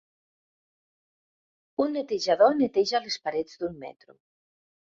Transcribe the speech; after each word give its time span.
Un 1.85 1.93
netejador 1.99 2.57
neteja 2.63 3.05
les 3.07 3.21
parets 3.29 3.57
d'un 3.63 3.79
metro. 3.87 4.21